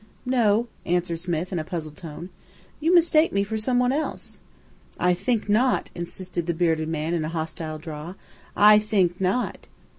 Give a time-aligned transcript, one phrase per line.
[0.25, 2.29] "No," answered "Smith," in a puzzled tone.
[2.79, 4.39] "You mistake me for someone else."
[4.99, 8.15] "I think not," insisted the bearded man, in a hostile drawl.
[8.55, 9.67] "I think not!"